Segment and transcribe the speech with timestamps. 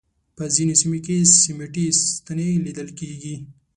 [0.35, 3.35] په ځینو سیمو کې سیمټي ستنې لیدل کېږي.